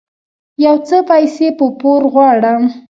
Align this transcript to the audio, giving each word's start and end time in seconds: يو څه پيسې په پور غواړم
يو 0.65 0.75
څه 0.87 0.97
پيسې 1.09 1.47
په 1.57 1.65
پور 1.79 2.01
غواړم 2.13 2.61